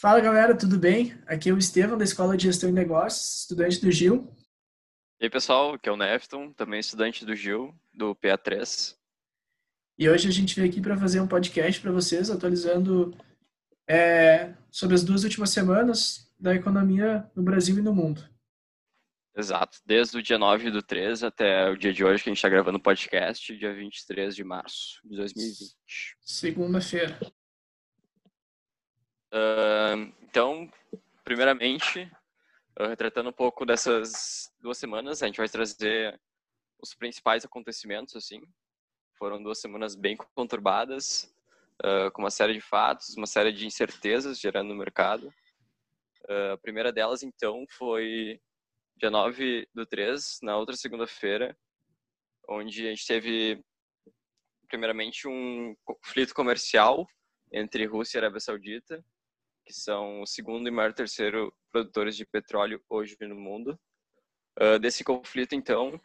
Fala 0.00 0.20
galera, 0.20 0.56
tudo 0.56 0.78
bem? 0.78 1.20
Aqui 1.26 1.50
é 1.50 1.52
o 1.52 1.58
Estevam 1.58 1.98
da 1.98 2.04
Escola 2.04 2.36
de 2.36 2.44
Gestão 2.44 2.70
e 2.70 2.72
Negócios, 2.72 3.40
estudante 3.40 3.80
do 3.80 3.90
Gil. 3.90 4.32
E 5.20 5.24
aí 5.24 5.28
pessoal, 5.28 5.74
aqui 5.74 5.88
é 5.88 5.92
o 5.92 5.96
Nefton, 5.96 6.52
também 6.52 6.78
estudante 6.78 7.26
do 7.26 7.34
Gil, 7.34 7.74
do 7.92 8.14
PA3. 8.14 8.96
E 9.98 10.08
hoje 10.08 10.28
a 10.28 10.30
gente 10.30 10.54
veio 10.54 10.70
aqui 10.70 10.80
para 10.80 10.96
fazer 10.96 11.20
um 11.20 11.26
podcast 11.26 11.80
para 11.80 11.90
vocês, 11.90 12.30
atualizando 12.30 13.12
é, 13.88 14.54
sobre 14.70 14.94
as 14.94 15.02
duas 15.02 15.24
últimas 15.24 15.50
semanas 15.50 16.32
da 16.38 16.54
economia 16.54 17.28
no 17.34 17.42
Brasil 17.42 17.76
e 17.76 17.82
no 17.82 17.92
mundo. 17.92 18.22
Exato, 19.36 19.78
desde 19.84 20.16
o 20.16 20.22
dia 20.22 20.38
9 20.38 20.70
do 20.70 20.80
3 20.80 21.24
até 21.24 21.68
o 21.70 21.76
dia 21.76 21.92
de 21.92 22.04
hoje 22.04 22.22
que 22.22 22.28
a 22.28 22.32
gente 22.32 22.38
está 22.38 22.48
gravando 22.48 22.78
o 22.78 22.82
podcast, 22.82 23.52
dia 23.58 23.74
23 23.74 24.36
de 24.36 24.44
março 24.44 25.00
de 25.04 25.16
2020. 25.16 25.74
Segunda-feira. 26.20 27.18
Uh, 29.32 29.87
primeiramente, 31.28 32.10
uh, 32.80 32.86
retratando 32.86 33.28
um 33.28 33.34
pouco 33.34 33.66
dessas 33.66 34.50
duas 34.62 34.78
semanas, 34.78 35.22
a 35.22 35.26
gente 35.26 35.36
vai 35.36 35.46
trazer 35.46 36.18
os 36.80 36.94
principais 36.94 37.44
acontecimentos, 37.44 38.16
assim. 38.16 38.40
Foram 39.18 39.42
duas 39.42 39.60
semanas 39.60 39.94
bem 39.94 40.16
conturbadas, 40.34 41.30
uh, 41.84 42.10
com 42.12 42.22
uma 42.22 42.30
série 42.30 42.54
de 42.54 42.62
fatos, 42.62 43.14
uma 43.14 43.26
série 43.26 43.52
de 43.52 43.66
incertezas 43.66 44.40
gerando 44.40 44.68
no 44.68 44.74
mercado. 44.74 45.30
a 46.54 46.56
primeira 46.56 46.90
delas, 46.90 47.22
então, 47.22 47.66
foi 47.68 48.40
dia 48.96 49.10
9 49.10 49.68
do 49.74 49.84
3, 49.84 50.38
na 50.42 50.56
outra 50.56 50.76
segunda-feira, 50.76 51.54
onde 52.48 52.86
a 52.86 52.90
gente 52.90 53.06
teve, 53.06 53.62
primeiramente, 54.66 55.28
um 55.28 55.76
conflito 55.84 56.34
comercial 56.34 57.06
entre 57.52 57.84
Rússia 57.84 58.16
e 58.16 58.20
Arábia 58.20 58.40
Saudita, 58.40 59.04
que 59.68 59.74
são 59.74 60.22
o 60.22 60.26
segundo 60.26 60.66
e 60.66 60.70
maior 60.70 60.94
terceiro 60.94 61.52
produtores 61.70 62.16
de 62.16 62.24
petróleo 62.24 62.82
hoje 62.88 63.14
no 63.20 63.36
mundo. 63.36 63.78
Uh, 64.58 64.78
desse 64.78 65.04
conflito, 65.04 65.54
então, 65.54 66.00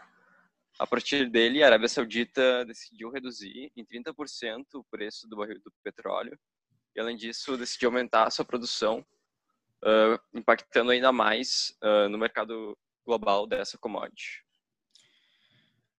a 0.77 0.85
partir 0.85 1.29
dele, 1.29 1.63
a 1.63 1.67
Arábia 1.67 1.87
Saudita 1.87 2.65
decidiu 2.65 3.09
reduzir 3.09 3.71
em 3.73 3.85
30% 3.85 4.65
o 4.73 4.83
preço 4.83 5.29
do 5.29 5.37
barril 5.37 5.61
do 5.63 5.71
petróleo 5.81 6.37
e, 6.93 6.99
além 6.99 7.15
disso, 7.15 7.57
decidiu 7.57 7.87
aumentar 7.87 8.27
a 8.27 8.29
sua 8.29 8.43
produção, 8.43 8.99
uh, 9.81 10.19
impactando 10.33 10.91
ainda 10.91 11.13
mais 11.13 11.73
uh, 11.81 12.09
no 12.09 12.17
mercado 12.17 12.77
global 13.05 13.47
dessa 13.47 13.77
commodity. 13.77 14.43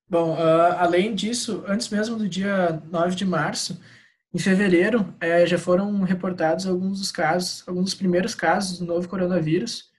Bom, 0.07 0.37
além 0.37 1.15
disso, 1.15 1.65
antes 1.67 1.89
mesmo 1.89 2.17
do 2.17 2.29
dia 2.29 2.73
9 2.91 3.17
de 3.17 3.25
março, 3.25 3.81
em 4.35 4.39
fevereiro, 4.39 5.15
é, 5.21 5.47
já 5.47 5.57
foram 5.57 6.03
reportados 6.03 6.67
alguns 6.67 6.99
dos 6.99 7.13
casos, 7.13 7.63
alguns 7.69 7.85
dos 7.85 7.95
primeiros 7.95 8.35
casos 8.35 8.81
do 8.81 8.85
novo 8.85 9.09
coronavírus, 9.09 9.93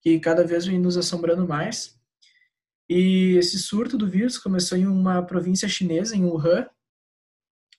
que 0.00 0.20
cada 0.20 0.46
vez 0.46 0.64
vem 0.64 0.78
nos 0.78 0.96
assombrando 0.96 1.46
mais. 1.48 1.98
E 2.88 3.36
esse 3.36 3.58
surto 3.58 3.98
do 3.98 4.08
vírus 4.08 4.38
começou 4.38 4.78
em 4.78 4.86
uma 4.86 5.20
província 5.22 5.68
chinesa, 5.68 6.16
em 6.16 6.24
Wuhan, 6.24 6.68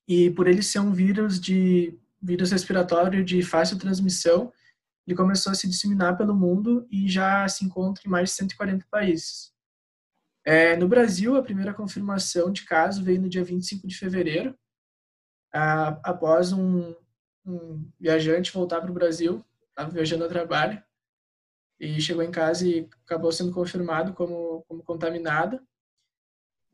e 0.06 0.30
por 0.32 0.48
ele 0.50 0.62
ser 0.62 0.80
um 0.80 0.92
vírus 0.92 1.40
de 1.40 1.98
vírus 2.22 2.52
respiratório 2.52 3.24
de 3.24 3.42
fácil 3.42 3.80
transmissão, 3.80 4.52
ele 5.08 5.16
começou 5.16 5.54
a 5.54 5.56
se 5.56 5.70
disseminar 5.70 6.18
pelo 6.18 6.36
mundo 6.36 6.86
e 6.92 7.08
já 7.08 7.48
se 7.48 7.64
encontra 7.64 8.04
em 8.06 8.10
mais 8.10 8.30
de 8.30 8.36
140 8.36 8.86
países. 8.92 9.54
É, 10.46 10.76
no 10.76 10.90
Brasil, 10.90 11.38
a 11.38 11.44
primeira 11.44 11.74
confirmação 11.74 12.52
de 12.52 12.66
caso 12.66 13.02
veio 13.02 13.22
no 13.22 13.30
dia 13.30 13.44
25 13.44 13.88
de 13.88 13.98
fevereiro, 13.98 14.54
após 15.54 16.52
um, 16.52 16.96
um 17.46 17.90
viajante 18.00 18.52
voltar 18.52 18.82
para 18.82 18.90
o 18.90 18.94
Brasil, 18.94 19.46
estava 19.70 19.92
viajando 19.92 20.26
a 20.26 20.30
trabalho, 20.30 20.82
e 21.80 22.00
chegou 22.00 22.24
em 22.24 22.32
casa 22.32 22.68
e 22.68 22.90
acabou 23.06 23.32
sendo 23.32 23.52
confirmado 23.52 24.14
como, 24.14 24.64
como 24.68 24.84
contaminada. 24.84 25.62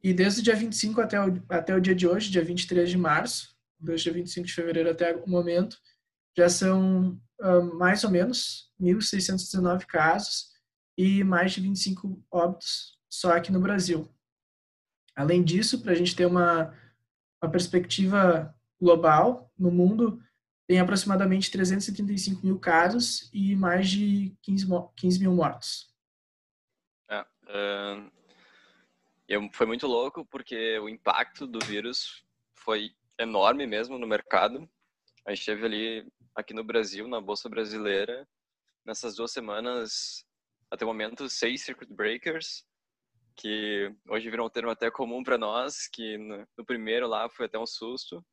E 0.03 0.13
desde 0.13 0.41
o 0.41 0.43
dia 0.43 0.55
25 0.55 1.01
até 1.01 1.19
o, 1.19 1.43
até 1.49 1.75
o 1.75 1.81
dia 1.81 1.95
de 1.95 2.07
hoje, 2.07 2.29
dia 2.29 2.43
23 2.43 2.89
de 2.89 2.97
março, 2.97 3.55
desde 3.79 4.09
o 4.09 4.13
dia 4.13 4.21
25 4.21 4.47
de 4.47 4.53
fevereiro 4.53 4.89
até 4.89 5.15
o 5.15 5.27
momento, 5.27 5.77
já 6.37 6.47
são 6.47 7.19
uh, 7.41 7.75
mais 7.75 8.03
ou 8.03 8.11
menos 8.11 8.71
1.619 8.79 9.85
casos 9.85 10.53
e 10.97 11.23
mais 11.23 11.53
de 11.53 11.61
25 11.61 12.23
óbitos 12.31 12.97
só 13.09 13.33
aqui 13.33 13.51
no 13.51 13.59
Brasil. 13.59 14.07
Além 15.15 15.43
disso, 15.43 15.81
para 15.81 15.91
a 15.91 15.95
gente 15.95 16.15
ter 16.15 16.25
uma, 16.25 16.73
uma 17.41 17.51
perspectiva 17.51 18.55
global, 18.79 19.51
no 19.57 19.71
mundo, 19.71 20.21
tem 20.67 20.79
aproximadamente 20.79 21.51
335 21.51 22.45
mil 22.45 22.59
casos 22.59 23.29
e 23.33 23.55
mais 23.55 23.89
de 23.89 24.35
15, 24.43 24.67
15 24.95 25.19
mil 25.19 25.33
mortos. 25.33 25.89
Uh, 27.49 28.09
foi 29.53 29.65
muito 29.65 29.87
louco 29.87 30.23
porque 30.25 30.77
o 30.77 30.87
impacto 30.87 31.47
do 31.47 31.59
vírus 31.65 32.23
foi 32.53 32.91
enorme 33.17 33.65
mesmo 33.65 33.97
no 33.97 34.05
mercado. 34.05 34.69
A 35.25 35.33
gente 35.33 35.45
teve 35.45 35.65
ali, 35.65 36.11
aqui 36.35 36.53
no 36.53 36.63
Brasil, 36.63 37.07
na 37.07 37.19
Bolsa 37.19 37.49
Brasileira, 37.49 38.27
nessas 38.85 39.15
duas 39.15 39.31
semanas, 39.31 40.23
até 40.69 40.85
o 40.85 40.87
momento, 40.87 41.27
seis 41.27 41.63
circuit 41.63 41.91
breakers, 41.91 42.63
que 43.35 43.91
hoje 44.07 44.29
viram 44.29 44.45
um 44.45 44.49
termo 44.49 44.69
até 44.69 44.91
comum 44.91 45.23
para 45.23 45.37
nós, 45.37 45.87
que 45.87 46.17
no, 46.17 46.47
no 46.55 46.65
primeiro 46.65 47.07
lá 47.07 47.27
foi 47.27 47.47
até 47.47 47.57
um 47.57 47.65
susto 47.65 48.23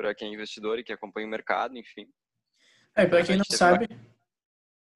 para 0.00 0.14
quem 0.14 0.30
é 0.30 0.34
investidor 0.34 0.78
e 0.78 0.82
que 0.82 0.94
acompanha 0.94 1.26
o 1.26 1.30
mercado, 1.30 1.76
enfim. 1.76 2.08
É, 2.96 3.04
para 3.04 3.22
quem 3.22 3.36
não 3.36 3.44
sabe, 3.44 3.86
uma... 3.90 4.00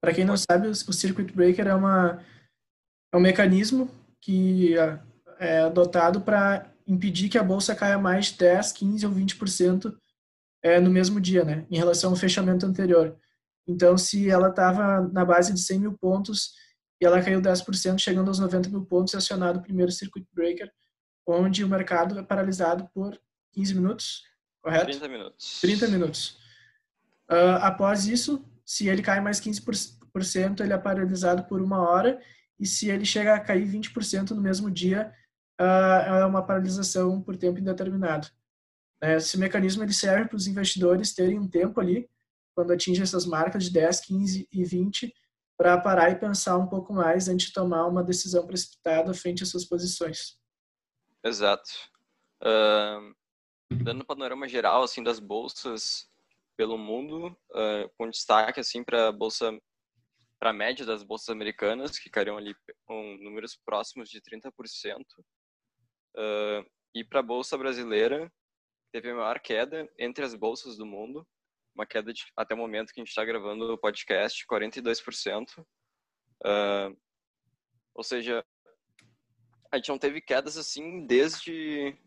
para 0.01 0.13
quem 0.13 0.25
não 0.25 0.35
sabe, 0.35 0.67
o 0.67 0.93
circuit 0.93 1.31
breaker 1.31 1.67
é 1.67 1.75
uma 1.75 2.25
é 3.13 3.17
um 3.17 3.21
mecanismo 3.21 3.89
que 4.19 4.75
é, 4.77 4.99
é 5.39 5.59
adotado 5.59 6.21
para 6.21 6.73
impedir 6.87 7.29
que 7.29 7.37
a 7.37 7.43
bolsa 7.43 7.75
caia 7.75 7.99
mais 7.99 8.27
de 8.27 8.39
10, 8.39 8.71
15 8.71 9.05
ou 9.05 9.11
20% 9.11 9.95
é, 10.63 10.79
no 10.79 10.89
mesmo 10.89 11.21
dia, 11.21 11.45
né, 11.45 11.67
em 11.69 11.77
relação 11.77 12.09
ao 12.09 12.15
fechamento 12.15 12.65
anterior. 12.65 13.15
Então, 13.67 13.97
se 13.97 14.29
ela 14.29 14.49
estava 14.49 15.01
na 15.09 15.23
base 15.23 15.53
de 15.53 15.59
100 15.59 15.79
mil 15.79 15.97
pontos 15.97 16.51
e 16.99 17.05
ela 17.05 17.21
caiu 17.21 17.41
10%, 17.41 17.99
chegando 17.99 18.27
aos 18.27 18.39
90 18.39 18.69
mil 18.69 18.83
pontos, 18.85 19.13
é 19.13 19.17
acionado 19.17 19.59
o 19.59 19.61
primeiro 19.61 19.91
circuit 19.91 20.27
breaker, 20.33 20.71
onde 21.27 21.63
o 21.63 21.69
mercado 21.69 22.17
é 22.17 22.23
paralisado 22.23 22.89
por 22.93 23.19
15 23.53 23.75
minutos, 23.75 24.23
correto? 24.65 24.85
30 24.85 25.07
minutos. 25.07 25.61
30 25.61 25.87
minutos. 25.89 26.39
Uh, 27.29 27.61
após 27.61 28.07
isso, 28.07 28.43
se 28.65 28.87
ele 28.87 29.03
cai 29.03 29.21
mais 29.21 29.39
15%, 29.39 30.61
ele 30.61 30.73
é 30.73 30.77
paralisado 30.77 31.43
por 31.43 31.61
uma 31.61 31.87
hora, 31.87 32.19
e 32.59 32.65
se 32.65 32.89
ele 32.89 33.05
chega 33.05 33.35
a 33.35 33.39
cair 33.39 33.67
20% 33.67 34.31
no 34.31 34.41
mesmo 34.41 34.71
dia, 34.71 35.13
uh, 35.61 36.21
é 36.21 36.25
uma 36.25 36.43
paralisação 36.43 37.21
por 37.21 37.37
tempo 37.37 37.59
indeterminado. 37.59 38.27
É, 39.01 39.17
esse 39.17 39.37
mecanismo 39.37 39.83
ele 39.83 39.93
serve 39.93 40.29
para 40.29 40.37
os 40.37 40.47
investidores 40.47 41.13
terem 41.13 41.37
um 41.37 41.47
tempo 41.47 41.79
ali, 41.79 42.09
quando 42.55 42.71
atinge 42.71 43.03
essas 43.03 43.25
marcas 43.25 43.65
de 43.65 43.71
10, 43.71 43.99
15 43.99 44.47
e 44.51 44.63
20, 44.63 45.13
para 45.57 45.79
parar 45.79 46.09
e 46.09 46.15
pensar 46.15 46.57
um 46.57 46.67
pouco 46.67 46.93
mais 46.93 47.27
antes 47.27 47.47
de 47.47 47.53
tomar 47.53 47.85
uma 47.85 48.03
decisão 48.03 48.47
precipitada 48.47 49.13
frente 49.13 49.43
às 49.43 49.49
suas 49.49 49.65
posições. 49.65 50.39
Exato. 51.23 51.69
Uh, 52.41 53.13
dando 53.71 54.01
um 54.01 54.05
panorama 54.05 54.47
geral 54.47 54.83
assim 54.83 55.03
das 55.03 55.19
bolsas 55.19 56.07
pelo 56.57 56.77
mundo, 56.77 57.27
uh, 57.51 57.89
com 57.97 58.09
destaque 58.09 58.59
assim 58.59 58.83
para 58.83 59.09
a 59.09 59.11
bolsa 59.11 59.51
para 60.39 60.49
a 60.49 60.53
média 60.53 60.85
das 60.85 61.01
bolsas 61.01 61.29
americanas, 61.29 61.97
que 61.97 62.09
caíram 62.09 62.37
ali 62.37 62.53
com 62.85 63.17
números 63.21 63.57
próximos 63.65 64.09
de 64.09 64.21
30%, 64.21 64.51
uh, 66.17 66.69
e 66.93 67.03
para 67.03 67.21
a 67.21 67.23
bolsa 67.23 67.57
brasileira, 67.57 68.31
teve 68.91 69.09
a 69.09 69.15
maior 69.15 69.39
queda 69.39 69.89
entre 69.97 70.23
as 70.23 70.35
bolsas 70.35 70.77
do 70.77 70.85
mundo, 70.85 71.25
uma 71.73 71.85
queda 71.85 72.13
de, 72.13 72.25
até 72.37 72.53
o 72.53 72.57
momento 72.57 72.93
que 72.93 72.99
a 72.99 73.03
gente 73.03 73.09
está 73.09 73.25
gravando 73.25 73.73
o 73.73 73.77
podcast, 73.77 74.45
42%. 74.45 75.59
Uh, 76.45 76.95
ou 77.93 78.03
seja, 78.03 78.45
a 79.71 79.77
gente 79.77 79.89
não 79.89 79.97
teve 79.97 80.21
quedas 80.21 80.57
assim 80.57 81.05
desde 81.05 81.97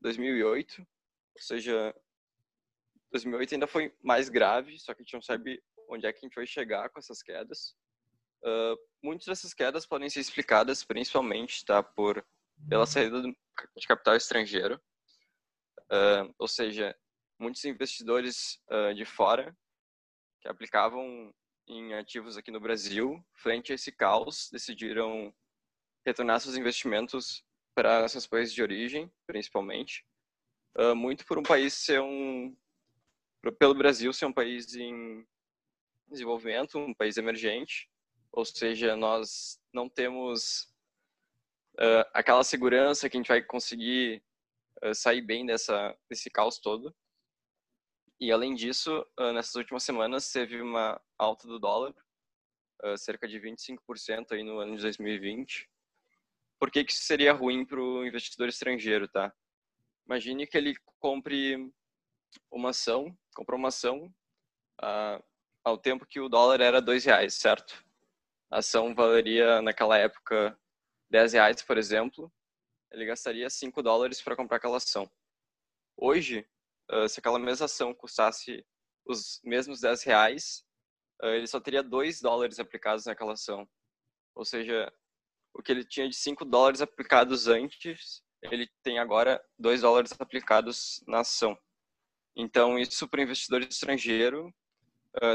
2008, 0.00 0.86
ou 1.34 1.42
seja, 1.42 1.94
2008 3.12 3.54
ainda 3.54 3.66
foi 3.66 3.94
mais 4.02 4.28
grave, 4.28 4.78
só 4.78 4.94
que 4.94 5.02
a 5.02 5.04
gente 5.04 5.14
não 5.14 5.22
sabe 5.22 5.62
onde 5.88 6.06
é 6.06 6.12
que 6.12 6.18
a 6.18 6.26
gente 6.26 6.34
vai 6.34 6.46
chegar 6.46 6.88
com 6.90 6.98
essas 6.98 7.22
quedas. 7.22 7.74
Uh, 8.44 8.76
muitas 9.02 9.26
dessas 9.26 9.54
quedas 9.54 9.86
podem 9.86 10.10
ser 10.10 10.20
explicadas 10.20 10.84
principalmente 10.84 11.64
tá, 11.64 11.82
por, 11.82 12.24
pela 12.68 12.86
saída 12.86 13.22
de 13.22 13.86
capital 13.86 14.16
estrangeiro. 14.16 14.80
Uh, 15.84 16.34
ou 16.38 16.48
seja, 16.48 16.96
muitos 17.38 17.64
investidores 17.64 18.60
uh, 18.70 18.94
de 18.94 19.04
fora 19.04 19.56
que 20.40 20.48
aplicavam 20.48 21.32
em 21.66 21.94
ativos 21.94 22.36
aqui 22.36 22.50
no 22.50 22.60
Brasil, 22.60 23.24
frente 23.34 23.72
a 23.72 23.74
esse 23.74 23.90
caos, 23.90 24.50
decidiram 24.52 25.34
retornar 26.06 26.40
seus 26.40 26.56
investimentos 26.56 27.42
para 27.74 28.06
seus 28.08 28.26
países 28.26 28.54
de 28.54 28.62
origem, 28.62 29.10
principalmente, 29.26 30.04
uh, 30.78 30.94
muito 30.94 31.24
por 31.26 31.38
um 31.38 31.42
país 31.42 31.74
ser 31.74 32.00
um 32.00 32.56
pelo 33.58 33.74
Brasil 33.74 34.10
ser 34.12 34.24
um 34.24 34.32
país 34.32 34.74
em 34.74 35.26
desenvolvimento, 36.08 36.78
um 36.78 36.94
país 36.94 37.18
emergente, 37.18 37.90
ou 38.32 38.42
seja, 38.42 38.96
nós 38.96 39.60
não 39.70 39.86
temos 39.86 40.62
uh, 41.74 42.08
aquela 42.14 42.42
segurança 42.42 43.08
que 43.08 43.16
a 43.16 43.20
gente 43.20 43.28
vai 43.28 43.42
conseguir 43.42 44.22
uh, 44.82 44.94
sair 44.94 45.20
bem 45.20 45.44
dessa, 45.44 45.94
desse 46.08 46.30
caos 46.30 46.58
todo. 46.58 46.94
E 48.18 48.32
além 48.32 48.54
disso, 48.54 49.04
nessas 49.34 49.54
últimas 49.56 49.82
semanas 49.82 50.30
teve 50.30 50.62
uma 50.62 50.98
alta 51.18 51.46
do 51.48 51.58
dólar, 51.58 51.92
cerca 52.96 53.26
de 53.26 53.38
25% 53.40 54.30
aí 54.30 54.42
no 54.42 54.60
ano 54.60 54.76
de 54.76 54.82
2020. 54.82 55.68
Por 56.58 56.70
que, 56.70 56.84
que 56.84 56.92
isso 56.92 57.02
seria 57.02 57.32
ruim 57.32 57.66
para 57.66 57.80
o 57.80 58.06
investidor 58.06 58.48
estrangeiro, 58.48 59.08
tá? 59.08 59.34
Imagine 60.06 60.46
que 60.46 60.56
ele 60.56 60.74
compre 60.98 61.72
uma 62.50 62.70
ação, 62.70 63.16
comprou 63.34 63.58
uma 63.58 63.68
ação 63.68 64.12
ao 65.62 65.78
tempo 65.78 66.06
que 66.06 66.20
o 66.20 66.28
dólar 66.28 66.60
era 66.60 66.82
dois 66.82 67.04
reais, 67.04 67.34
certo? 67.34 67.84
A 68.50 68.58
ação 68.58 68.94
valeria 68.94 69.62
naquela 69.62 69.96
época 69.96 70.58
10 71.10 71.32
reais, 71.32 71.62
por 71.62 71.78
exemplo, 71.78 72.32
ele 72.92 73.06
gastaria 73.06 73.48
5 73.48 73.82
dólares 73.82 74.20
para 74.20 74.36
comprar 74.36 74.58
aquela 74.58 74.76
ação. 74.76 75.10
Hoje, 75.96 76.46
se 77.08 77.18
aquela 77.18 77.38
mesma 77.38 77.64
ação 77.64 77.94
custasse 77.94 78.64
os 79.06 79.40
mesmos 79.42 79.80
10 79.80 80.02
reais, 80.02 80.64
ele 81.22 81.46
só 81.46 81.60
teria 81.60 81.82
2 81.82 82.20
dólares 82.20 82.58
aplicados 82.58 83.06
naquela 83.06 83.32
ação. 83.32 83.68
Ou 84.34 84.44
seja, 84.44 84.92
o 85.54 85.62
que 85.62 85.72
ele 85.72 85.84
tinha 85.84 86.08
de 86.08 86.16
5 86.16 86.44
dólares 86.44 86.80
aplicados 86.80 87.48
antes, 87.48 88.22
ele 88.50 88.68
tem 88.82 88.98
agora 88.98 89.42
2 89.58 89.80
dólares 89.80 90.12
aplicados 90.18 91.02
na 91.06 91.20
ação. 91.20 91.58
Então, 92.36 92.78
isso 92.78 93.08
para 93.08 93.20
o 93.20 93.22
investidor 93.22 93.62
estrangeiro 93.62 94.54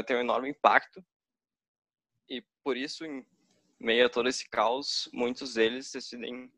tem 0.06 0.16
um 0.16 0.20
enorme 0.20 0.50
impacto. 0.50 1.04
E 2.28 2.44
por 2.62 2.76
isso, 2.76 3.04
em 3.04 3.26
meio 3.80 4.06
a 4.06 4.10
todo 4.10 4.28
esse 4.28 4.48
caos, 4.48 5.08
muitos 5.12 5.54
deles 5.54 5.90
decidem 5.90 6.52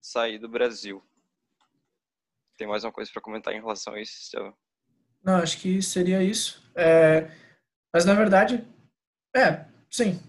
sair 0.00 0.38
do 0.38 0.48
Brasil. 0.48 1.02
Tem 2.56 2.66
mais 2.66 2.84
uma 2.84 2.92
coisa 2.92 3.10
para 3.12 3.22
comentar 3.22 3.54
em 3.54 3.60
relação 3.60 3.94
a 3.94 4.00
isso, 4.00 4.20
Estevam? 4.20 4.56
Não, 5.22 5.36
acho 5.36 5.60
que 5.60 5.80
seria 5.82 6.22
isso. 6.22 6.68
É, 6.74 7.30
mas, 7.92 8.04
na 8.04 8.14
verdade, 8.14 8.66
é, 9.36 9.66
sim. 9.90 10.20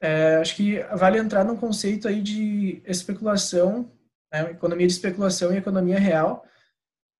É, 0.00 0.36
acho 0.36 0.56
que 0.56 0.82
vale 0.96 1.18
entrar 1.18 1.44
num 1.44 1.56
conceito 1.56 2.08
aí 2.08 2.20
de 2.20 2.82
especulação, 2.84 3.93
né, 4.34 4.50
economia 4.50 4.86
de 4.86 4.92
especulação 4.92 5.54
e 5.54 5.58
economia 5.58 5.98
real, 5.98 6.44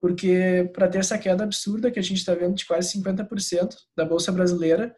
porque 0.01 0.69
para 0.73 0.89
ter 0.89 0.99
essa 0.99 1.17
queda 1.17 1.45
absurda 1.45 1.91
que 1.91 1.99
a 2.01 2.03
gente 2.03 2.19
está 2.19 2.35
vendo 2.35 2.55
de 2.57 2.67
quase 2.67 2.99
50% 2.99 3.77
da 3.97 4.05
Bolsa 4.05 4.33
Brasileira, 4.33 4.95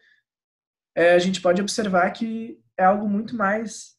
é, 0.95 1.13
a 1.13 1.19
gente 1.19 1.39
pode 1.39 1.61
observar 1.61 2.09
que 2.11 2.59
é 2.75 2.83
algo 2.83 3.07
muito 3.07 3.35
mais, 3.35 3.95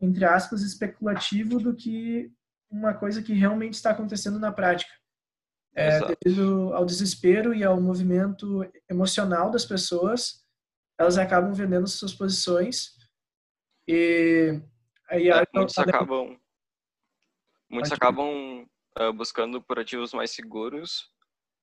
entre 0.00 0.24
aspas, 0.24 0.62
especulativo 0.62 1.58
do 1.58 1.74
que 1.74 2.30
uma 2.70 2.94
coisa 2.94 3.20
que 3.22 3.32
realmente 3.32 3.74
está 3.74 3.90
acontecendo 3.90 4.38
na 4.38 4.52
prática. 4.52 4.92
É, 5.74 6.00
devido 6.24 6.72
ao 6.74 6.84
desespero 6.84 7.52
e 7.54 7.62
ao 7.62 7.80
movimento 7.80 8.68
emocional 8.88 9.50
das 9.50 9.64
pessoas, 9.64 10.44
elas 10.98 11.18
acabam 11.18 11.52
vendendo 11.52 11.86
suas 11.86 12.14
posições 12.14 12.96
e 13.86 14.60
aí 15.08 15.30
é, 15.30 15.46
muitos 15.54 15.78
acabam 15.78 16.36
muitos 17.70 17.92
acabam 17.92 18.66
uh, 18.98 19.12
buscando 19.12 19.62
por 19.62 19.78
ativos 19.78 20.12
mais 20.12 20.30
seguros, 20.30 21.10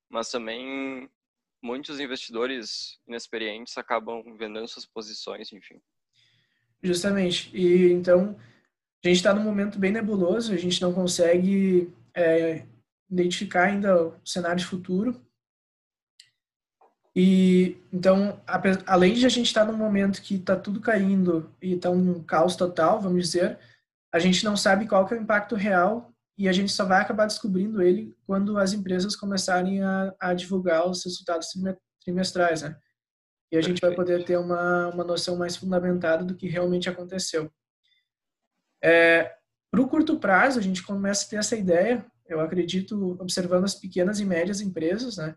mas 0.09 0.29
também 0.29 1.09
muitos 1.63 1.99
investidores 1.99 2.99
inexperientes 3.07 3.77
acabam 3.77 4.23
vendendo 4.37 4.67
suas 4.67 4.85
posições, 4.85 5.51
enfim. 5.51 5.81
Justamente. 6.83 7.49
E 7.55 7.91
então 7.91 8.37
a 9.03 9.07
gente 9.07 9.17
está 9.17 9.33
num 9.33 9.43
momento 9.43 9.79
bem 9.79 9.91
nebuloso, 9.91 10.53
a 10.53 10.57
gente 10.57 10.81
não 10.81 10.93
consegue 10.93 11.91
é, 12.13 12.65
identificar 13.09 13.65
ainda 13.65 14.07
o 14.07 14.15
cenário 14.23 14.65
futuro. 14.65 15.19
E 17.15 17.77
então, 17.93 18.41
além 18.85 19.13
de 19.13 19.25
a 19.25 19.29
gente 19.29 19.47
estar 19.47 19.65
tá 19.65 19.71
num 19.71 19.77
momento 19.77 20.21
que 20.21 20.35
está 20.35 20.55
tudo 20.55 20.81
caindo 20.81 21.49
e 21.61 21.73
está 21.73 21.89
um 21.89 22.21
caos 22.23 22.55
total, 22.55 23.01
vamos 23.01 23.23
dizer, 23.23 23.57
a 24.15 24.19
gente 24.19 24.45
não 24.45 24.55
sabe 24.55 24.87
qual 24.87 25.05
que 25.05 25.13
é 25.13 25.17
o 25.17 25.21
impacto 25.21 25.55
real 25.55 26.09
e 26.37 26.47
a 26.47 26.53
gente 26.53 26.71
só 26.71 26.85
vai 26.85 27.01
acabar 27.01 27.25
descobrindo 27.25 27.81
ele 27.81 28.15
quando 28.25 28.57
as 28.57 28.71
empresas 28.71 29.13
começarem 29.13 29.83
a, 29.83 30.15
a 30.17 30.33
divulgar 30.33 30.87
os 30.89 31.03
resultados 31.03 31.49
trimestrais, 32.01 32.61
né? 32.61 32.79
E 33.51 33.57
a 33.57 33.61
gente 33.61 33.81
vai 33.81 33.93
poder 33.93 34.23
ter 34.23 34.37
uma, 34.37 34.87
uma 34.87 35.03
noção 35.03 35.35
mais 35.35 35.57
fundamentada 35.57 36.23
do 36.23 36.33
que 36.33 36.47
realmente 36.47 36.89
aconteceu. 36.89 37.51
É, 38.81 39.35
Para 39.69 39.81
o 39.81 39.89
curto 39.89 40.17
prazo, 40.17 40.59
a 40.59 40.63
gente 40.63 40.81
começa 40.81 41.25
a 41.25 41.29
ter 41.31 41.35
essa 41.35 41.57
ideia, 41.57 42.05
eu 42.25 42.39
acredito, 42.39 43.17
observando 43.19 43.65
as 43.65 43.75
pequenas 43.75 44.21
e 44.21 44.25
médias 44.25 44.61
empresas, 44.61 45.17
né? 45.17 45.35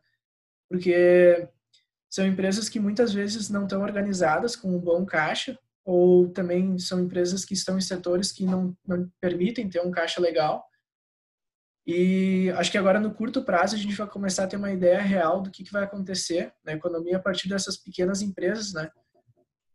Porque 0.70 1.48
são 2.08 2.24
empresas 2.24 2.68
que 2.68 2.78
muitas 2.78 3.12
vezes 3.12 3.50
não 3.50 3.64
estão 3.64 3.82
organizadas 3.82 4.54
com 4.54 4.68
um 4.68 4.78
bom 4.78 5.04
caixa, 5.04 5.58
ou 5.88 6.28
também 6.28 6.78
são 6.78 7.00
empresas 7.00 7.46
que 7.46 7.54
estão 7.54 7.78
em 7.78 7.80
setores 7.80 8.30
que 8.30 8.44
não, 8.44 8.76
não 8.86 9.10
permitem 9.22 9.70
ter 9.70 9.80
um 9.80 9.90
caixa 9.90 10.20
legal. 10.20 10.62
E 11.86 12.50
acho 12.58 12.70
que 12.70 12.76
agora, 12.76 13.00
no 13.00 13.14
curto 13.14 13.42
prazo, 13.42 13.74
a 13.74 13.78
gente 13.78 13.94
vai 13.94 14.06
começar 14.06 14.44
a 14.44 14.46
ter 14.46 14.56
uma 14.58 14.70
ideia 14.70 15.00
real 15.00 15.40
do 15.40 15.50
que, 15.50 15.64
que 15.64 15.72
vai 15.72 15.84
acontecer 15.84 16.52
na 16.62 16.74
economia 16.74 17.16
a 17.16 17.22
partir 17.22 17.48
dessas 17.48 17.78
pequenas 17.78 18.20
empresas, 18.20 18.74
né? 18.74 18.90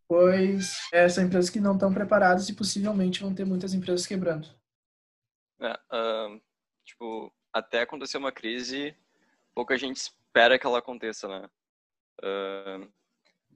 Pois 0.06 0.78
é, 0.92 1.08
são 1.08 1.24
empresas 1.24 1.50
que 1.50 1.58
não 1.58 1.74
estão 1.74 1.92
preparadas 1.92 2.48
e 2.48 2.54
possivelmente 2.54 3.20
vão 3.20 3.34
ter 3.34 3.44
muitas 3.44 3.74
empresas 3.74 4.06
quebrando. 4.06 4.46
É, 5.60 5.72
uh, 5.72 6.40
tipo, 6.84 7.34
até 7.52 7.82
acontecer 7.82 8.18
uma 8.18 8.30
crise, 8.30 8.96
pouca 9.52 9.76
gente 9.76 9.96
espera 9.96 10.60
que 10.60 10.64
ela 10.64 10.78
aconteça, 10.78 11.26
né? 11.26 11.48
Uh, 12.22 12.88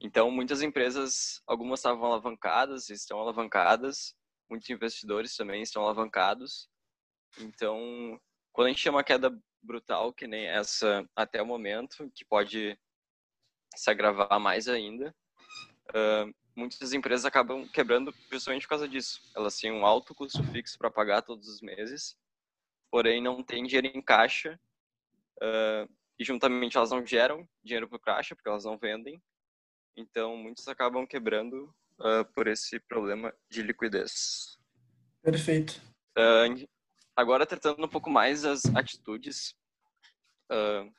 então, 0.01 0.31
muitas 0.31 0.61
empresas, 0.61 1.41
algumas 1.45 1.79
estavam 1.79 2.05
alavancadas, 2.05 2.89
estão 2.89 3.19
alavancadas, 3.19 4.15
muitos 4.49 4.69
investidores 4.69 5.35
também 5.35 5.61
estão 5.61 5.83
alavancados. 5.83 6.69
Então, 7.39 8.19
quando 8.53 8.67
a 8.67 8.69
gente 8.69 8.81
chama 8.81 9.03
queda 9.03 9.37
brutal, 9.61 10.13
que 10.13 10.25
nem 10.25 10.47
essa 10.47 11.05
até 11.15 11.41
o 11.41 11.45
momento, 11.45 12.09
que 12.15 12.23
pode 12.23 12.79
se 13.75 13.89
agravar 13.89 14.39
mais 14.39 14.67
ainda, 14.67 15.13
uh, 15.89 16.33
muitas 16.55 16.93
empresas 16.93 17.25
acabam 17.25 17.67
quebrando 17.67 18.13
justamente 18.31 18.63
por 18.63 18.69
causa 18.69 18.87
disso. 18.87 19.21
Elas 19.35 19.57
têm 19.57 19.71
um 19.71 19.85
alto 19.85 20.15
custo 20.15 20.43
fixo 20.45 20.77
para 20.77 20.89
pagar 20.89 21.21
todos 21.21 21.47
os 21.47 21.61
meses, 21.61 22.17
porém 22.89 23.21
não 23.21 23.43
tem 23.43 23.65
dinheiro 23.65 23.87
em 23.87 24.01
caixa 24.01 24.59
uh, 25.41 25.93
e 26.17 26.23
juntamente 26.23 26.77
elas 26.77 26.91
não 26.91 27.05
geram 27.05 27.47
dinheiro 27.63 27.87
para 27.87 27.97
o 27.97 28.01
caixa 28.01 28.33
porque 28.33 28.49
elas 28.49 28.63
não 28.63 28.77
vendem. 28.77 29.21
Então 29.99 30.37
muitos 30.37 30.67
acabam 30.67 31.05
quebrando 31.05 31.73
uh, 31.99 32.25
por 32.33 32.47
esse 32.47 32.79
problema 32.79 33.33
de 33.49 33.61
liquidez. 33.61 34.57
Perfeito. 35.21 35.81
Uh, 36.17 36.67
Agora, 37.19 37.45
tratando 37.45 37.83
um 37.83 37.89
pouco 37.89 38.09
mais 38.09 38.43
das 38.43 38.63
atitudes 38.73 39.53
uh, 40.49 40.89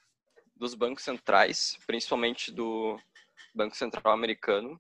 dos 0.55 0.75
bancos 0.75 1.03
centrais, 1.03 1.79
principalmente 1.87 2.53
do 2.53 3.01
Banco 3.55 3.75
Central 3.75 4.13
Americano, 4.13 4.79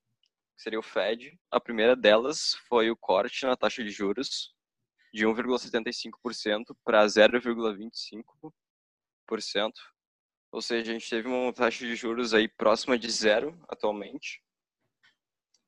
que 0.54 0.62
seria 0.62 0.78
o 0.78 0.82
Fed. 0.82 1.40
A 1.50 1.58
primeira 1.58 1.96
delas 1.96 2.56
foi 2.68 2.90
o 2.90 2.96
corte 2.96 3.46
na 3.46 3.56
taxa 3.56 3.82
de 3.82 3.88
juros 3.88 4.54
de 5.14 5.24
1,75% 5.24 6.76
para 6.84 7.06
0,25%. 7.06 8.52
Ou 10.52 10.60
seja, 10.60 10.90
a 10.90 10.94
gente 10.94 11.08
teve 11.08 11.28
uma 11.28 11.52
taxa 11.52 11.86
de 11.86 11.94
juros 11.94 12.34
aí 12.34 12.48
próxima 12.48 12.98
de 12.98 13.10
zero 13.10 13.58
atualmente. 13.68 14.42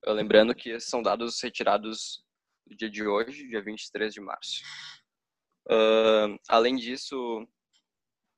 Lembrando 0.05 0.55
que 0.55 0.81
são 0.81 1.01
dados 1.01 1.41
retirados 1.41 2.25
do 2.67 2.77
dia 2.77 2.91
de 2.91 3.07
hoje, 3.07 3.49
dia 3.49 3.63
23 3.63 4.13
de 4.13 4.21
março. 4.21 4.63
Uh, 5.69 6.37
além 6.49 6.75
disso, 6.75 7.47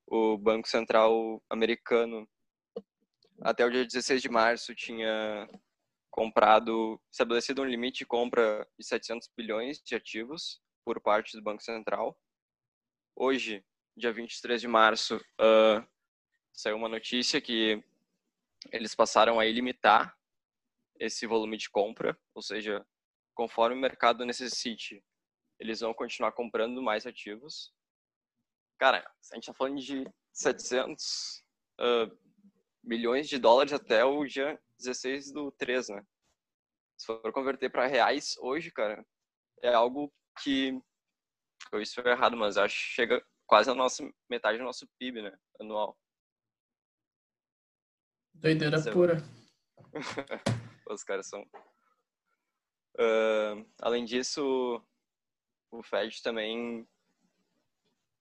o 0.06 0.36
Banco 0.36 0.68
Central 0.68 1.42
americano, 1.48 2.28
até 3.40 3.64
o 3.64 3.70
dia 3.70 3.84
16 3.84 4.20
de 4.20 4.28
março, 4.28 4.74
tinha 4.74 5.48
comprado, 6.10 7.00
estabelecido 7.10 7.62
um 7.62 7.64
limite 7.64 8.00
de 8.00 8.06
compra 8.06 8.68
de 8.78 8.86
700 8.86 9.28
bilhões 9.36 9.82
de 9.82 9.94
ativos 9.94 10.60
por 10.84 11.00
parte 11.00 11.36
do 11.36 11.42
Banco 11.42 11.62
Central. 11.62 12.16
Hoje, 13.16 13.64
dia 13.96 14.12
23 14.12 14.60
de 14.60 14.68
março, 14.68 15.16
uh, 15.16 15.93
saiu 16.54 16.76
uma 16.76 16.88
notícia 16.88 17.40
que 17.40 17.82
eles 18.73 18.94
passaram 18.94 19.38
a 19.38 19.44
ilimitar 19.44 20.16
esse 20.99 21.26
volume 21.26 21.58
de 21.58 21.68
compra, 21.68 22.18
ou 22.34 22.40
seja, 22.40 22.87
conforme 23.34 23.76
o 23.76 23.80
mercado 23.80 24.25
necessite 24.25 25.04
eles 25.58 25.80
vão 25.80 25.94
continuar 25.94 26.32
comprando 26.32 26.82
mais 26.82 27.06
ativos. 27.06 27.73
Cara, 28.78 28.99
a 29.32 29.34
gente 29.34 29.46
tá 29.46 29.54
falando 29.54 29.80
de 29.80 30.04
700 30.32 31.42
uh, 31.80 32.18
milhões 32.82 33.28
de 33.28 33.38
dólares 33.38 33.73
até 33.73 34.04
o 34.04 34.25
dia 34.25 34.61
16 34.78 35.32
do 35.32 35.52
3, 35.52 35.88
né? 35.90 36.04
Se 36.99 37.06
for 37.06 37.32
converter 37.32 37.70
para 37.70 37.87
reais 37.87 38.37
hoje, 38.38 38.70
cara, 38.70 39.04
é 39.62 39.73
algo 39.73 40.12
que 40.42 40.78
eu 41.73 41.80
estou 41.80 42.04
errado, 42.04 42.37
mas 42.37 42.56
acho 42.56 42.76
que 42.76 42.94
chega 42.94 43.26
quase 43.46 43.70
a 43.70 43.75
nossa 43.75 44.08
metade 44.28 44.58
do 44.58 44.64
nosso 44.64 44.87
PIB, 44.99 45.23
né, 45.23 45.37
anual. 45.61 45.96
Doideira 48.34 48.78
é... 48.78 48.92
pura. 48.92 49.22
Os 50.90 51.02
caras 51.02 51.26
são. 51.26 51.42
Uh, 52.96 53.66
além 53.80 54.04
disso, 54.04 54.82
o 55.70 55.82
FED 55.82 56.22
também 56.22 56.86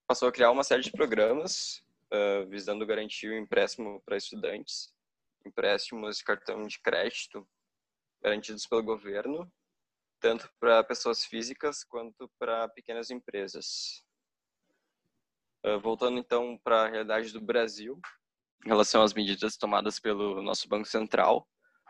passou 0.08 0.28
a 0.28 0.32
criar 0.32 0.52
uma 0.52 0.64
série 0.64 0.82
de 0.82 0.92
programas 0.92 1.84
uh, 2.12 2.48
visando 2.48 2.86
garantir 2.86 3.30
o 3.30 3.38
empréstimo 3.38 4.02
para 4.06 4.18
estudantes, 4.18 4.94
empréstimos 5.46 6.18
de 6.18 6.24
cartão 6.24 6.66
de 6.68 6.80
crédito 6.80 7.48
garantidos 8.22 8.66
pelo 8.66 8.82
governo, 8.82 9.52
tanto 10.20 10.50
para 10.60 10.84
pessoas 10.84 11.26
físicas 11.26 11.84
quanto 11.84 12.32
para 12.40 12.70
pequenas 12.70 13.10
empresas. 13.12 14.04
Uh, 15.66 15.80
voltando 15.80 16.18
então 16.18 16.58
para 16.64 16.84
a 16.84 16.90
realidade 16.90 17.32
do 17.34 17.42
Brasil, 17.42 18.00
em 18.66 18.70
relação 18.70 19.02
às 19.02 19.14
medidas 19.14 19.58
tomadas 19.58 20.00
pelo 20.00 20.42
nosso 20.42 20.68
Banco 20.68 20.88
Central, 20.88 21.48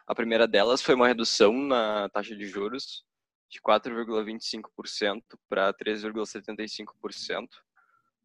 a 0.07 0.13
primeira 0.13 0.47
delas 0.47 0.81
foi 0.81 0.95
uma 0.95 1.07
redução 1.07 1.53
na 1.53 2.09
taxa 2.09 2.35
de 2.35 2.45
juros 2.45 3.05
de 3.49 3.61
4,25% 3.61 5.21
para 5.47 5.73
3,75%. 5.73 7.47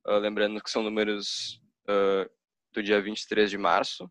Uh, 0.06 0.18
lembrando 0.18 0.62
que 0.62 0.70
são 0.70 0.82
números 0.82 1.60
uh, 1.88 2.28
do 2.72 2.82
dia 2.82 3.00
23 3.00 3.50
de 3.50 3.58
março. 3.58 4.10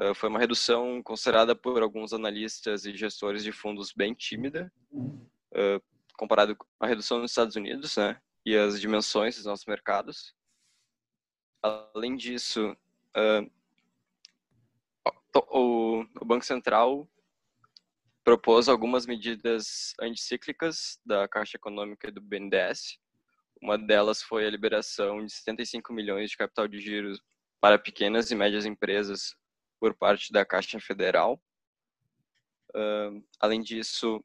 Uh, 0.00 0.14
foi 0.14 0.30
uma 0.30 0.38
redução 0.38 1.02
considerada 1.02 1.54
por 1.54 1.82
alguns 1.82 2.14
analistas 2.14 2.86
e 2.86 2.96
gestores 2.96 3.44
de 3.44 3.52
fundos 3.52 3.92
bem 3.92 4.14
tímida, 4.14 4.72
comparado 6.16 6.54
com 6.56 6.66
a 6.80 6.86
redução 6.86 7.18
nos 7.18 7.32
Estados 7.32 7.56
Unidos 7.56 7.96
né, 7.96 8.20
e 8.46 8.56
as 8.56 8.80
dimensões 8.80 9.36
dos 9.36 9.44
nossos 9.44 9.66
mercados. 9.66 10.34
Além 11.62 12.16
disso, 12.16 12.76
o, 15.34 16.04
o 16.20 16.24
Banco 16.24 16.44
Central 16.44 17.08
propôs 18.22 18.68
algumas 18.68 19.06
medidas 19.06 19.94
anticíclicas 20.00 21.00
da 21.04 21.26
Caixa 21.26 21.56
Econômica 21.56 22.08
e 22.08 22.12
do 22.12 22.20
BNDES. 22.20 22.98
Uma 23.60 23.76
delas 23.76 24.22
foi 24.22 24.46
a 24.46 24.50
liberação 24.50 25.24
de 25.24 25.32
75 25.32 25.92
milhões 25.92 26.30
de 26.30 26.36
capital 26.36 26.68
de 26.68 26.78
giro 26.78 27.12
para 27.60 27.78
pequenas 27.78 28.30
e 28.30 28.34
médias 28.34 28.64
empresas 28.64 29.34
por 29.78 29.94
parte 29.94 30.32
da 30.32 30.44
Caixa 30.44 30.78
Federal. 30.80 31.42
Uh, 32.74 33.24
além 33.40 33.60
disso, 33.60 34.22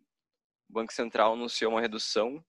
o 0.69 0.73
Banco 0.73 0.93
Central 0.93 1.33
anunciou 1.33 1.71
uma 1.71 1.81
redução 1.81 2.43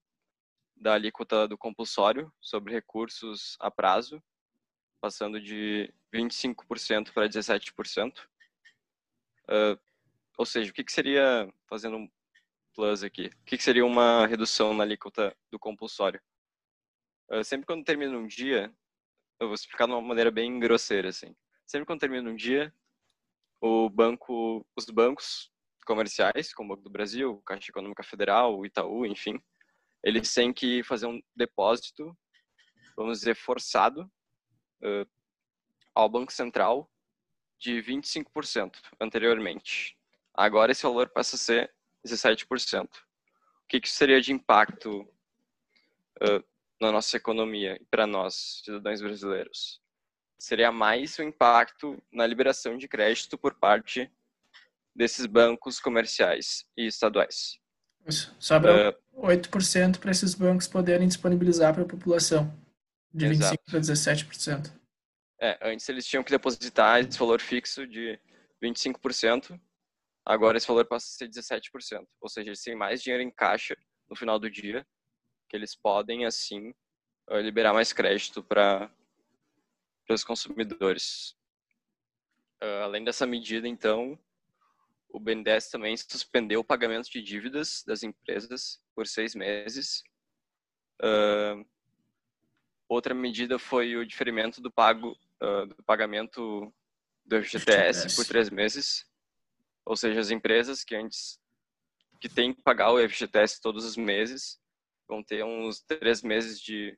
da 0.75 0.93
alíquota 0.93 1.47
do 1.47 1.57
compulsório 1.57 2.31
sobre 2.39 2.73
recursos 2.73 3.57
a 3.59 3.71
prazo, 3.71 4.21
passando 5.01 5.41
de 5.41 5.91
25% 6.13 7.13
para 7.13 7.27
17%. 7.27 8.13
Uh, 9.49 9.79
ou 10.37 10.45
seja, 10.45 10.71
o 10.71 10.73
que, 10.73 10.83
que 10.83 10.91
seria, 10.91 11.51
fazendo 11.67 11.97
um 11.97 12.09
plus 12.73 13.03
aqui, 13.03 13.27
o 13.27 13.45
que, 13.45 13.57
que 13.57 13.63
seria 13.63 13.85
uma 13.85 14.27
redução 14.27 14.73
na 14.73 14.83
alíquota 14.83 15.35
do 15.51 15.57
compulsório? 15.57 16.21
Uh, 17.31 17.43
sempre 17.43 17.65
quando 17.65 17.83
termina 17.83 18.17
um 18.17 18.27
dia, 18.27 18.73
eu 19.39 19.47
vou 19.47 19.55
explicar 19.55 19.85
de 19.85 19.93
uma 19.93 20.01
maneira 20.01 20.31
bem 20.31 20.59
grosseira, 20.59 21.09
assim. 21.09 21.35
Sempre 21.65 21.85
quando 21.85 21.99
termina 21.99 22.29
um 22.29 22.35
dia, 22.35 22.73
o 23.61 23.89
banco, 23.89 24.65
os 24.75 24.85
bancos 24.85 25.51
comerciais, 25.85 26.53
como 26.53 26.73
o 26.73 26.75
Banco 26.75 26.83
do 26.83 26.91
Brasil, 26.91 27.41
Caixa 27.45 27.71
Econômica 27.71 28.03
Federal, 28.03 28.65
Itaú, 28.65 29.05
enfim, 29.05 29.41
eles 30.03 30.33
têm 30.33 30.53
que 30.53 30.83
fazer 30.83 31.07
um 31.07 31.21
depósito, 31.35 32.15
vamos 32.95 33.19
dizer, 33.19 33.35
forçado 33.35 34.03
uh, 34.83 35.07
ao 35.97 36.07
Banco 36.07 36.31
Central 36.31 36.87
de 37.57 37.81
25% 37.81 38.75
anteriormente. 39.01 39.97
Agora 40.31 40.71
esse 40.71 40.83
valor 40.83 41.09
passa 41.09 41.35
a 41.35 41.39
ser 41.39 41.73
17%. 42.05 42.85
O 42.85 42.87
que, 43.67 43.81
que 43.81 43.89
seria 43.89 44.21
de 44.21 44.31
impacto 44.31 45.01
uh, 46.21 46.43
na 46.79 46.91
nossa 46.91 47.17
economia 47.17 47.77
e 47.81 47.85
para 47.85 48.05
nós, 48.05 48.61
cidadãos 48.63 49.01
brasileiros? 49.01 49.81
Seria 50.37 50.71
mais 50.71 51.17
o 51.17 51.23
impacto 51.23 52.01
na 52.11 52.27
liberação 52.27 52.77
de 52.77 52.87
crédito 52.87 53.35
por 53.35 53.55
parte 53.55 54.09
desses 54.95 55.25
bancos 55.25 55.79
comerciais 55.79 56.63
e 56.77 56.85
estaduais. 56.85 57.57
Isso. 58.05 58.35
Sobra 58.39 58.95
uh, 59.13 59.21
8% 59.23 59.97
para 59.97 60.11
esses 60.11 60.35
bancos 60.35 60.67
poderem 60.67 61.07
disponibilizar 61.07 61.73
para 61.73 61.81
a 61.81 61.87
população, 61.87 62.55
de 63.11 63.25
exato. 63.25 63.55
25% 63.55 63.71
para 63.71 63.79
17%. 63.79 64.77
É, 65.39 65.57
antes 65.71 65.87
eles 65.87 66.05
tinham 66.05 66.23
que 66.23 66.31
depositar 66.31 66.99
esse 66.99 67.17
valor 67.17 67.39
fixo 67.39 67.85
de 67.85 68.19
25%, 68.63 69.59
Agora 70.27 70.57
esse 70.57 70.67
valor 70.67 70.85
passa 70.85 71.05
a 71.05 71.09
ser 71.09 71.29
17%, 71.29 72.05
ou 72.19 72.27
seja, 72.27 72.49
eles 72.49 72.61
têm 72.61 72.75
mais 72.75 73.01
dinheiro 73.01 73.23
em 73.23 73.31
caixa 73.31 73.77
no 74.09 74.15
final 74.15 74.37
do 74.37 74.51
dia, 74.51 74.85
que 75.47 75.55
eles 75.55 75.73
podem, 75.73 76.25
assim, 76.25 76.73
eh, 77.29 77.41
liberar 77.41 77.73
mais 77.73 77.93
crédito 77.93 78.43
para 78.43 78.91
os 80.09 80.25
consumidores. 80.25 81.33
Uh, 82.61 82.83
além 82.83 83.05
dessa 83.05 83.25
medida, 83.25 83.69
então, 83.69 84.19
o 85.07 85.17
BNDES 85.17 85.69
também 85.69 85.95
suspendeu 85.95 86.59
o 86.59 86.65
pagamento 86.65 87.09
de 87.09 87.21
dívidas 87.21 87.81
das 87.87 88.03
empresas 88.03 88.81
por 88.93 89.07
seis 89.07 89.33
meses. 89.33 90.03
Uh, 91.01 91.65
outra 92.89 93.13
medida 93.13 93.57
foi 93.57 93.95
o 93.95 94.05
diferimento 94.05 94.59
do, 94.59 94.69
pago, 94.69 95.17
uh, 95.43 95.65
do 95.65 95.83
pagamento 95.83 96.73
do 97.25 97.43
FGTS 97.43 98.15
por 98.15 98.25
três 98.25 98.49
meses. 98.49 99.05
Ou 99.85 99.95
seja, 99.95 100.19
as 100.19 100.31
empresas 100.31 100.83
que 100.83 100.95
antes 100.95 101.39
que 102.19 102.27
têm 102.27 102.53
que 102.53 102.61
pagar 102.61 102.91
o 102.91 103.09
FGTS 103.09 103.61
todos 103.61 103.85
os 103.85 103.95
meses 103.95 104.59
vão 105.07 105.23
ter 105.23 105.43
uns 105.43 105.81
três 105.81 106.21
meses 106.21 106.59
de, 106.59 106.97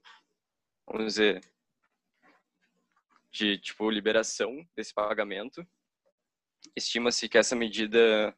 vamos 0.88 1.14
dizer, 1.14 1.42
de 3.32 3.58
tipo 3.58 3.90
liberação 3.90 4.66
desse 4.76 4.94
pagamento. 4.94 5.66
Estima-se 6.76 7.30
que 7.30 7.38
essa 7.38 7.56
medida 7.56 8.36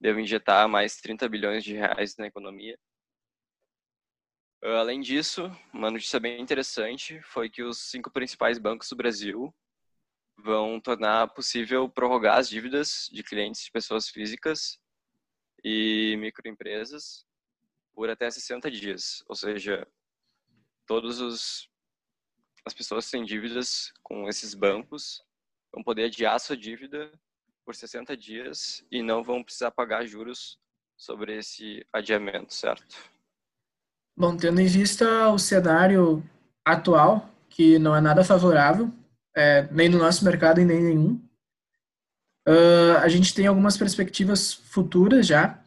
deve 0.00 0.20
injetar 0.20 0.68
mais 0.68 0.96
30 0.96 1.28
bilhões 1.28 1.64
de 1.64 1.74
reais 1.74 2.16
na 2.16 2.26
economia. 2.26 2.78
Além 4.60 5.00
disso, 5.00 5.50
uma 5.72 5.90
notícia 5.90 6.18
bem 6.18 6.40
interessante 6.40 7.22
foi 7.22 7.48
que 7.48 7.62
os 7.62 7.78
cinco 7.78 8.10
principais 8.10 8.58
bancos 8.58 8.88
do 8.88 8.96
Brasil 8.96 9.54
vão 10.36 10.80
tornar 10.80 11.28
possível 11.28 11.88
prorrogar 11.88 12.38
as 12.38 12.48
dívidas 12.48 13.08
de 13.12 13.22
clientes 13.22 13.64
de 13.64 13.70
pessoas 13.70 14.08
físicas 14.08 14.78
e 15.62 16.16
microempresas 16.18 17.24
por 17.94 18.10
até 18.10 18.30
60 18.30 18.70
dias, 18.70 19.22
ou 19.28 19.34
seja, 19.36 19.86
todos 20.86 21.20
os 21.20 21.68
as 22.64 22.74
pessoas 22.74 23.06
que 23.06 23.12
têm 23.12 23.24
dívidas 23.24 23.92
com 24.02 24.28
esses 24.28 24.54
bancos 24.54 25.22
vão 25.72 25.82
poder 25.82 26.04
adiar 26.04 26.38
sua 26.38 26.56
dívida 26.56 27.10
por 27.64 27.74
60 27.74 28.16
dias 28.16 28.84
e 28.90 29.02
não 29.02 29.22
vão 29.22 29.42
precisar 29.42 29.70
pagar 29.70 30.04
juros 30.04 30.58
sobre 30.96 31.38
esse 31.38 31.86
adiamento, 31.92 32.52
certo? 32.52 33.17
Bom, 34.18 34.36
tendo 34.36 34.60
em 34.60 34.66
vista 34.66 35.28
o 35.28 35.38
cenário 35.38 36.24
atual, 36.64 37.32
que 37.48 37.78
não 37.78 37.94
é 37.94 38.00
nada 38.00 38.24
favorável 38.24 38.92
é, 39.36 39.68
nem 39.70 39.88
no 39.88 39.96
nosso 39.96 40.24
mercado 40.24 40.60
e 40.60 40.64
nem 40.64 40.82
nenhum. 40.82 41.22
Uh, 42.48 42.96
a 43.00 43.08
gente 43.08 43.32
tem 43.32 43.46
algumas 43.46 43.76
perspectivas 43.76 44.52
futuras 44.52 45.24
já, 45.24 45.62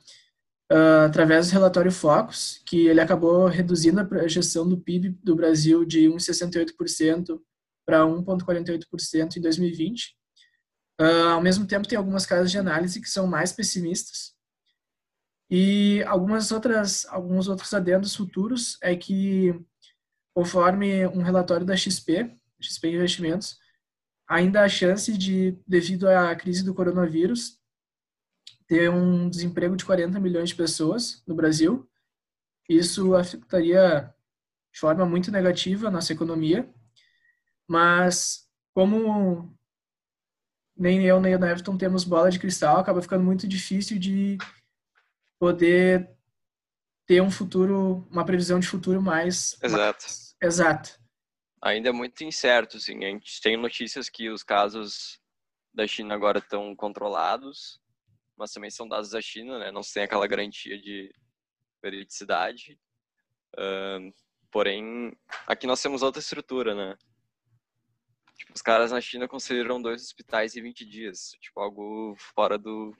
uh, 0.69 1.05
através 1.05 1.47
do 1.47 1.53
relatório 1.53 1.93
Focus, 1.93 2.61
que 2.65 2.87
ele 2.87 2.99
acabou 2.99 3.47
reduzindo 3.47 4.01
a 4.01 4.05
projeção 4.05 4.67
do 4.67 4.77
PIB 4.77 5.17
do 5.23 5.33
Brasil 5.33 5.85
de 5.85 6.09
1,68% 6.09 7.39
para 7.85 8.01
1,48% 8.01 9.37
em 9.37 9.41
2020. 9.41 10.13
Uh, 10.99 11.29
ao 11.35 11.41
mesmo 11.41 11.65
tempo, 11.65 11.87
tem 11.87 11.97
algumas 11.97 12.25
casas 12.25 12.51
de 12.51 12.57
análise 12.57 12.99
que 12.99 13.09
são 13.09 13.25
mais 13.25 13.53
pessimistas. 13.53 14.33
E 15.53 16.01
algumas 16.03 16.49
outras, 16.53 17.05
alguns 17.07 17.49
outros 17.49 17.73
adendos 17.73 18.15
futuros 18.15 18.77
é 18.81 18.95
que, 18.95 19.53
conforme 20.33 21.05
um 21.07 21.21
relatório 21.21 21.65
da 21.65 21.75
XP, 21.75 22.39
XP 22.57 22.87
Investimentos, 22.87 23.59
ainda 24.25 24.63
há 24.63 24.69
chance 24.69 25.11
de, 25.17 25.59
devido 25.67 26.07
à 26.07 26.33
crise 26.37 26.63
do 26.63 26.73
coronavírus, 26.73 27.59
ter 28.65 28.89
um 28.89 29.29
desemprego 29.29 29.75
de 29.75 29.83
40 29.83 30.21
milhões 30.21 30.49
de 30.49 30.55
pessoas 30.55 31.21
no 31.27 31.35
Brasil. 31.35 31.85
Isso 32.69 33.13
afetaria 33.13 34.09
de 34.71 34.79
forma 34.79 35.05
muito 35.05 35.29
negativa 35.33 35.89
a 35.89 35.91
nossa 35.91 36.13
economia, 36.13 36.73
mas 37.67 38.49
como 38.73 39.53
nem 40.77 41.03
eu 41.03 41.19
nem 41.19 41.35
o 41.35 41.45
Everton 41.45 41.77
temos 41.77 42.05
bola 42.05 42.31
de 42.31 42.39
cristal, 42.39 42.77
acaba 42.77 43.01
ficando 43.01 43.25
muito 43.25 43.45
difícil 43.45 43.99
de 43.99 44.37
poder 45.41 46.07
ter 47.07 47.19
um 47.19 47.31
futuro, 47.31 48.07
uma 48.11 48.23
previsão 48.23 48.59
de 48.59 48.67
futuro 48.67 49.01
mais 49.01 49.57
exato. 49.63 50.03
Mais 50.03 50.35
exato. 50.39 51.01
Ainda 51.63 51.89
é 51.89 51.91
muito 51.91 52.23
incerto, 52.23 52.77
assim. 52.77 53.03
A 53.03 53.07
gente 53.07 53.41
tem 53.41 53.57
notícias 53.57 54.07
que 54.07 54.29
os 54.29 54.43
casos 54.43 55.19
da 55.73 55.87
China 55.87 56.13
agora 56.13 56.37
estão 56.37 56.75
controlados, 56.75 57.81
mas 58.37 58.51
também 58.51 58.69
são 58.69 58.87
dados 58.87 59.09
da 59.09 59.19
China, 59.19 59.57
né? 59.57 59.71
Não 59.71 59.81
se 59.81 59.95
tem 59.95 60.03
aquela 60.03 60.27
garantia 60.27 60.79
de 60.79 61.11
veridicidade. 61.81 62.79
Uh, 63.55 64.13
porém, 64.51 65.17
aqui 65.47 65.65
nós 65.65 65.81
temos 65.81 66.03
outra 66.03 66.19
estrutura, 66.19 66.75
né? 66.75 66.95
Tipo, 68.35 68.53
os 68.53 68.61
caras 68.61 68.91
na 68.91 69.01
China 69.01 69.27
construíram 69.27 69.81
dois 69.81 70.03
hospitais 70.03 70.55
em 70.55 70.61
20 70.61 70.85
dias. 70.85 71.31
Tipo, 71.41 71.61
algo 71.61 72.15
fora 72.35 72.59
do, 72.59 72.95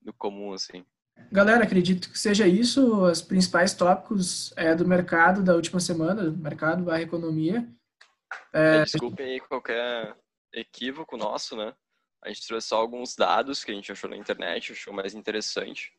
do 0.00 0.12
comum, 0.12 0.52
assim. 0.52 0.86
Galera, 1.30 1.64
acredito 1.64 2.10
que 2.10 2.18
seja 2.18 2.46
isso 2.46 3.04
os 3.04 3.20
principais 3.20 3.74
tópicos 3.74 4.52
é, 4.56 4.74
do 4.74 4.86
mercado 4.86 5.42
da 5.42 5.54
última 5.54 5.78
semana, 5.78 6.30
mercado 6.30 6.82
barra 6.82 7.02
economia. 7.02 7.68
É... 8.52 8.82
Desculpem 8.82 9.32
aí 9.32 9.40
qualquer 9.40 10.16
equívoco 10.52 11.16
nosso, 11.16 11.56
né? 11.56 11.74
A 12.24 12.28
gente 12.28 12.46
trouxe 12.46 12.68
só 12.68 12.76
alguns 12.76 13.14
dados 13.14 13.62
que 13.62 13.70
a 13.70 13.74
gente 13.74 13.92
achou 13.92 14.08
na 14.10 14.16
internet, 14.16 14.72
achou 14.72 14.92
mais 14.92 15.14
interessante. 15.14 15.92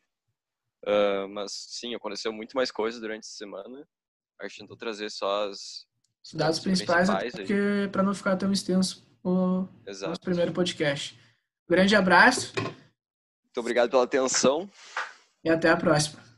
Uh, 0.84 1.28
mas 1.28 1.52
sim, 1.52 1.94
aconteceu 1.94 2.32
muito 2.32 2.54
mais 2.54 2.70
coisas 2.70 3.00
durante 3.00 3.24
a 3.24 3.30
semana. 3.30 3.86
A 4.40 4.48
gente 4.48 4.60
tentou 4.60 4.76
trazer 4.76 5.10
só 5.10 5.48
as, 5.48 5.86
os 6.24 6.32
dados 6.34 6.58
principais, 6.58 7.08
principais 7.08 7.34
porque 7.34 7.88
para 7.92 8.02
não 8.02 8.14
ficar 8.14 8.36
tão 8.36 8.52
extenso 8.52 9.06
o 9.22 9.66
Exato. 9.86 10.10
nosso 10.10 10.20
primeiro 10.20 10.52
podcast. 10.52 11.18
Grande 11.68 11.94
abraço. 11.94 12.52
Muito 12.56 13.58
obrigado 13.58 13.90
pela 13.90 14.04
atenção. 14.04 14.68
E 15.44 15.48
até 15.50 15.70
a 15.70 15.76
próxima. 15.76 16.29